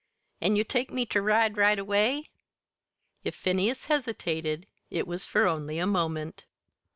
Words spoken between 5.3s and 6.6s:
only a moment.